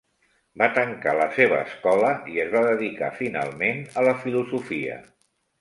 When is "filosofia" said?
4.27-4.99